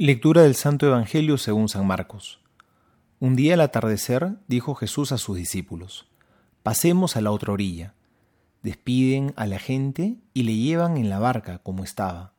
Lectura 0.00 0.42
del 0.42 0.54
Santo 0.54 0.86
Evangelio 0.86 1.38
según 1.38 1.68
San 1.68 1.84
Marcos. 1.84 2.38
Un 3.18 3.34
día 3.34 3.54
al 3.54 3.60
atardecer 3.60 4.36
dijo 4.46 4.76
Jesús 4.76 5.10
a 5.10 5.18
sus 5.18 5.36
discípulos, 5.36 6.06
Pasemos 6.62 7.16
a 7.16 7.20
la 7.20 7.32
otra 7.32 7.52
orilla. 7.52 7.94
Despiden 8.62 9.32
a 9.34 9.44
la 9.46 9.58
gente 9.58 10.14
y 10.34 10.44
le 10.44 10.54
llevan 10.54 10.98
en 10.98 11.10
la 11.10 11.18
barca 11.18 11.58
como 11.58 11.82
estaba, 11.82 12.32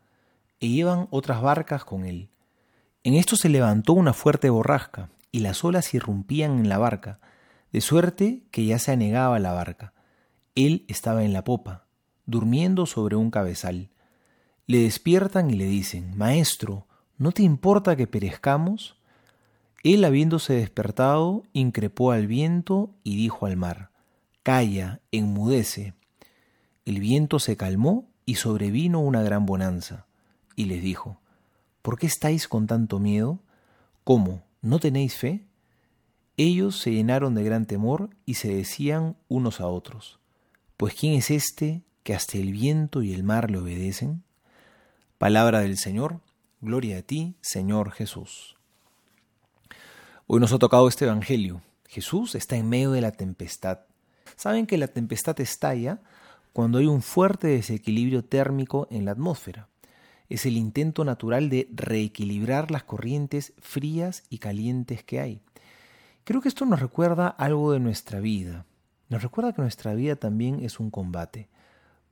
e 0.62 0.70
llevan 0.70 1.10
otras 1.12 1.42
barcas 1.42 1.84
con 1.84 2.06
él. 2.06 2.30
En 3.04 3.16
esto 3.16 3.36
se 3.36 3.50
levantó 3.50 3.92
una 3.92 4.14
fuerte 4.14 4.50
borrasca, 4.50 5.10
y 5.34 5.40
las 5.40 5.62
olas 5.66 5.94
irrumpían 5.94 6.60
en 6.60 6.70
la 6.70 6.78
barca, 6.78 7.20
de 7.74 7.82
suerte 7.82 8.44
que 8.52 8.64
ya 8.64 8.80
se 8.80 8.94
anegaba 8.94 9.38
la 9.38 9.52
barca. 9.52 9.92
Él 10.56 10.86
estaba 10.88 11.26
en 11.26 11.34
la 11.34 11.44
popa, 11.44 11.88
durmiendo 12.26 12.86
sobre 12.86 13.18
un 13.18 13.30
cabezal. 13.32 13.90
Le 14.66 14.78
despiertan 14.78 15.52
y 15.52 15.56
le 15.56 15.66
dicen, 15.66 16.18
Maestro, 16.18 16.88
¿no 17.20 17.32
te 17.34 17.44
importa 17.44 17.96
que 17.96 18.08
perezcamos? 18.08 18.96
Él, 19.84 20.04
habiéndose 20.04 20.54
despertado, 20.54 21.44
increpó 21.54 22.12
al 22.12 22.26
viento 22.26 22.96
y 23.04 23.16
dijo 23.18 23.46
al 23.46 23.56
mar, 23.56 23.92
Calla, 24.42 25.02
enmudece. 25.12 25.94
El 26.86 27.00
viento 27.00 27.40
se 27.40 27.56
calmó 27.56 28.10
y 28.26 28.36
sobrevino 28.36 29.00
una 29.00 29.22
gran 29.22 29.46
bonanza. 29.46 30.06
Y 30.56 30.66
les 30.66 30.82
dijo, 30.82 31.20
¿por 31.82 32.00
qué 32.00 32.08
estáis 32.08 32.48
con 32.48 32.68
tanto 32.68 33.00
miedo? 33.00 33.40
¿Cómo? 34.04 34.44
¿No 34.62 34.80
tenéis 34.80 35.16
fe? 35.16 35.46
Ellos 36.38 36.80
se 36.80 36.92
llenaron 36.92 37.36
de 37.36 37.44
gran 37.44 37.66
temor 37.66 38.10
y 38.26 38.36
se 38.36 38.48
decían 38.48 39.18
unos 39.28 39.62
a 39.62 39.68
otros, 39.68 40.20
Pues 40.78 40.94
¿quién 40.96 41.14
es 41.14 41.32
este 41.32 41.84
que 42.04 42.16
hasta 42.16 42.38
el 42.38 42.54
viento 42.54 43.04
y 43.04 43.14
el 43.14 43.24
mar 43.24 43.52
le 43.52 43.58
obedecen? 43.58 44.24
Palabra 45.18 45.60
del 45.60 45.78
Señor 45.78 46.22
Gloria 46.62 46.98
a 46.98 47.02
ti, 47.02 47.38
Señor 47.40 47.92
Jesús. 47.92 48.58
Hoy 50.28 50.42
nos 50.42 50.52
ha 50.52 50.60
tocado 50.60 50.90
este 50.90 51.06
Evangelio. 51.06 51.62
Jesús 51.88 52.36
está 52.36 52.58
en 52.58 52.68
medio 52.68 52.92
de 52.92 53.00
la 53.00 53.14
tempestad. 53.14 53.80
Saben 54.36 54.68
que 54.68 54.78
la 54.78 54.90
tempestad 54.90 55.40
estalla 55.40 56.02
cuando 56.52 56.80
hay 56.80 56.88
un 56.88 57.02
fuerte 57.02 57.48
desequilibrio 57.48 58.26
térmico 58.26 58.90
en 58.92 59.06
la 59.06 59.12
atmósfera. 59.12 59.70
Es 60.28 60.46
el 60.46 60.58
intento 60.58 61.06
natural 61.06 61.50
de 61.50 61.70
reequilibrar 61.72 62.72
las 62.72 62.84
corrientes 62.84 63.54
frías 63.60 64.24
y 64.30 64.40
calientes 64.40 65.02
que 65.02 65.22
hay. 65.22 65.42
Creo 66.26 66.42
que 66.42 66.50
esto 66.50 66.66
nos 66.66 66.82
recuerda 66.82 67.30
algo 67.30 67.72
de 67.72 67.80
nuestra 67.80 68.20
vida. 68.20 68.66
Nos 69.08 69.24
recuerda 69.24 69.54
que 69.54 69.62
nuestra 69.62 69.94
vida 69.94 70.18
también 70.18 70.60
es 70.62 70.82
un 70.82 70.92
combate, 70.92 71.48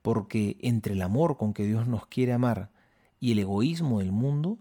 porque 0.02 0.56
entre 0.62 0.94
el 0.94 1.02
amor 1.02 1.36
con 1.36 1.54
que 1.54 1.66
Dios 1.66 1.86
nos 1.86 2.08
quiere 2.08 2.32
amar 2.32 2.77
y 3.20 3.32
el 3.32 3.40
egoísmo 3.40 4.00
del 4.00 4.12
mundo, 4.12 4.60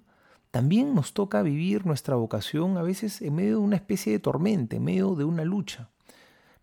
también 0.51 0.95
nos 0.95 1.13
toca 1.13 1.43
vivir 1.43 1.85
nuestra 1.85 2.17
vocación 2.17 2.79
a 2.79 2.83
veces 2.83 3.21
en 3.21 3.35
medio 3.35 3.59
de 3.59 3.65
una 3.65 3.77
especie 3.77 4.13
de 4.13 4.19
tormenta, 4.19 4.77
en 4.77 4.85
medio 4.85 5.15
de 5.15 5.25
una 5.25 5.45
lucha. 5.45 5.91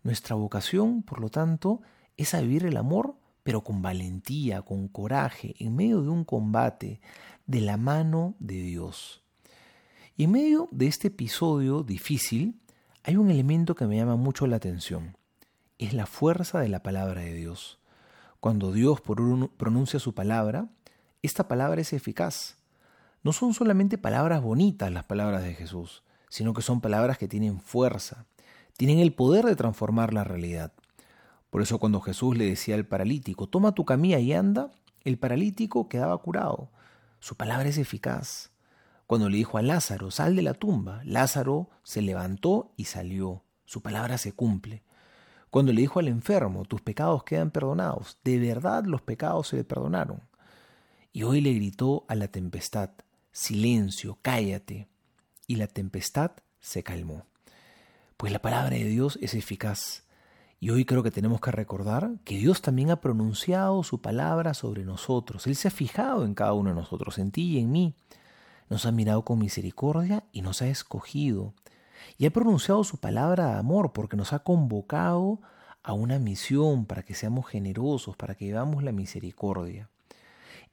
Nuestra 0.02 0.34
vocación, 0.34 1.02
por 1.02 1.20
lo 1.20 1.28
tanto, 1.28 1.80
es 2.16 2.34
a 2.34 2.40
vivir 2.40 2.66
el 2.66 2.76
amor, 2.76 3.16
pero 3.42 3.62
con 3.62 3.82
valentía, 3.82 4.62
con 4.62 4.88
coraje, 4.88 5.54
en 5.58 5.76
medio 5.76 6.02
de 6.02 6.08
un 6.08 6.24
combate, 6.24 7.00
de 7.46 7.60
la 7.60 7.76
mano 7.76 8.34
de 8.38 8.60
Dios. 8.62 9.22
Y 10.16 10.24
en 10.24 10.32
medio 10.32 10.68
de 10.70 10.86
este 10.86 11.08
episodio 11.08 11.82
difícil, 11.82 12.60
hay 13.02 13.16
un 13.16 13.30
elemento 13.30 13.74
que 13.74 13.86
me 13.86 13.96
llama 13.96 14.16
mucho 14.16 14.46
la 14.46 14.56
atención. 14.56 15.16
Es 15.78 15.92
la 15.92 16.06
fuerza 16.06 16.60
de 16.60 16.68
la 16.68 16.82
palabra 16.82 17.20
de 17.20 17.34
Dios. 17.34 17.78
Cuando 18.40 18.72
Dios 18.72 19.00
pronuncia 19.00 20.00
su 20.00 20.14
palabra, 20.14 20.68
esta 21.26 21.48
palabra 21.48 21.80
es 21.80 21.92
eficaz. 21.92 22.56
No 23.22 23.32
son 23.32 23.54
solamente 23.54 23.98
palabras 23.98 24.42
bonitas 24.42 24.92
las 24.92 25.04
palabras 25.04 25.42
de 25.42 25.54
Jesús, 25.54 26.02
sino 26.28 26.52
que 26.52 26.62
son 26.62 26.80
palabras 26.80 27.16
que 27.16 27.28
tienen 27.28 27.60
fuerza, 27.60 28.26
tienen 28.76 28.98
el 28.98 29.14
poder 29.14 29.46
de 29.46 29.56
transformar 29.56 30.12
la 30.12 30.24
realidad. 30.24 30.72
Por 31.50 31.62
eso 31.62 31.78
cuando 31.78 32.00
Jesús 32.00 32.36
le 32.36 32.46
decía 32.46 32.74
al 32.74 32.86
paralítico, 32.86 33.48
toma 33.48 33.72
tu 33.72 33.84
camilla 33.84 34.18
y 34.18 34.32
anda, 34.32 34.70
el 35.04 35.18
paralítico 35.18 35.88
quedaba 35.88 36.18
curado. 36.18 36.70
Su 37.20 37.36
palabra 37.36 37.68
es 37.68 37.78
eficaz. 37.78 38.50
Cuando 39.06 39.28
le 39.28 39.36
dijo 39.36 39.58
a 39.58 39.62
Lázaro, 39.62 40.10
sal 40.10 40.34
de 40.34 40.42
la 40.42 40.54
tumba, 40.54 41.00
Lázaro 41.04 41.70
se 41.82 42.02
levantó 42.02 42.72
y 42.76 42.84
salió. 42.84 43.44
Su 43.64 43.82
palabra 43.82 44.18
se 44.18 44.32
cumple. 44.32 44.82
Cuando 45.50 45.72
le 45.72 45.82
dijo 45.82 46.00
al 46.00 46.08
enfermo, 46.08 46.64
tus 46.64 46.80
pecados 46.80 47.22
quedan 47.22 47.50
perdonados, 47.50 48.18
de 48.24 48.38
verdad 48.38 48.84
los 48.86 49.02
pecados 49.02 49.48
se 49.48 49.56
le 49.56 49.64
perdonaron. 49.64 50.20
Y 51.16 51.22
hoy 51.22 51.40
le 51.40 51.52
gritó 51.52 52.04
a 52.08 52.16
la 52.16 52.26
tempestad, 52.26 52.90
silencio, 53.30 54.18
cállate. 54.20 54.88
Y 55.46 55.54
la 55.54 55.68
tempestad 55.68 56.32
se 56.58 56.82
calmó. 56.82 57.24
Pues 58.16 58.32
la 58.32 58.42
palabra 58.42 58.74
de 58.74 58.86
Dios 58.86 59.16
es 59.22 59.34
eficaz. 59.34 60.02
Y 60.58 60.70
hoy 60.70 60.84
creo 60.84 61.04
que 61.04 61.12
tenemos 61.12 61.40
que 61.40 61.52
recordar 61.52 62.10
que 62.24 62.36
Dios 62.36 62.62
también 62.62 62.90
ha 62.90 63.00
pronunciado 63.00 63.84
su 63.84 64.02
palabra 64.02 64.54
sobre 64.54 64.84
nosotros. 64.84 65.46
Él 65.46 65.54
se 65.54 65.68
ha 65.68 65.70
fijado 65.70 66.24
en 66.24 66.34
cada 66.34 66.52
uno 66.52 66.70
de 66.70 66.74
nosotros, 66.74 67.16
en 67.18 67.30
ti 67.30 67.42
y 67.42 67.58
en 67.60 67.70
mí. 67.70 67.94
Nos 68.68 68.84
ha 68.84 68.90
mirado 68.90 69.24
con 69.24 69.38
misericordia 69.38 70.24
y 70.32 70.42
nos 70.42 70.62
ha 70.62 70.66
escogido. 70.66 71.54
Y 72.18 72.26
ha 72.26 72.32
pronunciado 72.32 72.82
su 72.82 72.96
palabra 72.98 73.52
de 73.52 73.58
amor 73.60 73.92
porque 73.92 74.16
nos 74.16 74.32
ha 74.32 74.40
convocado 74.40 75.40
a 75.84 75.92
una 75.92 76.18
misión 76.18 76.86
para 76.86 77.04
que 77.04 77.14
seamos 77.14 77.46
generosos, 77.46 78.16
para 78.16 78.34
que 78.34 78.46
vivamos 78.46 78.82
la 78.82 78.90
misericordia. 78.90 79.90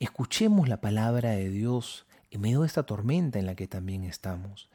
Escuchemos 0.01 0.67
la 0.67 0.81
palabra 0.81 1.29
de 1.29 1.51
Dios 1.51 2.07
en 2.31 2.41
medio 2.41 2.62
de 2.62 2.66
esta 2.66 2.88
tormenta 2.88 3.38
en 3.38 3.45
la 3.45 3.53
que 3.53 3.67
también 3.67 4.03
estamos. 4.03 4.67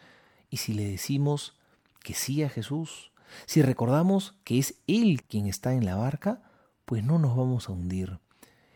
Y 0.50 0.58
si 0.58 0.72
le 0.72 0.88
decimos 0.88 1.58
que 2.04 2.14
sí 2.14 2.44
a 2.44 2.48
Jesús, 2.48 3.10
si 3.44 3.60
recordamos 3.60 4.36
que 4.44 4.60
es 4.60 4.76
Él 4.86 5.24
quien 5.24 5.48
está 5.48 5.74
en 5.74 5.84
la 5.84 5.96
barca, 5.96 6.44
pues 6.84 7.02
no 7.02 7.18
nos 7.18 7.36
vamos 7.36 7.68
a 7.68 7.72
hundir. 7.72 8.20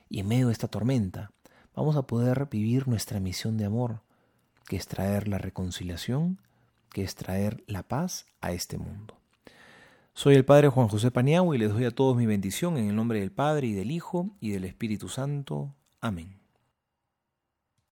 Y 0.08 0.18
en 0.18 0.26
medio 0.26 0.48
de 0.48 0.52
esta 0.52 0.66
tormenta 0.66 1.30
vamos 1.76 1.94
a 1.94 2.08
poder 2.08 2.48
vivir 2.50 2.88
nuestra 2.88 3.20
misión 3.20 3.56
de 3.56 3.66
amor, 3.66 4.00
que 4.66 4.74
es 4.74 4.88
traer 4.88 5.28
la 5.28 5.38
reconciliación, 5.38 6.40
que 6.92 7.04
es 7.04 7.14
traer 7.14 7.62
la 7.68 7.84
paz 7.84 8.26
a 8.40 8.50
este 8.50 8.76
mundo. 8.76 9.16
Soy 10.14 10.34
el 10.34 10.44
Padre 10.44 10.68
Juan 10.68 10.88
José 10.88 11.12
Paniagua 11.12 11.54
y 11.54 11.60
les 11.60 11.70
doy 11.70 11.84
a 11.84 11.92
todos 11.92 12.16
mi 12.16 12.26
bendición 12.26 12.76
en 12.76 12.88
el 12.88 12.96
nombre 12.96 13.20
del 13.20 13.30
Padre 13.30 13.68
y 13.68 13.72
del 13.72 13.92
Hijo 13.92 14.30
y 14.40 14.50
del 14.50 14.64
Espíritu 14.64 15.08
Santo. 15.08 15.76
Amén. 16.00 16.39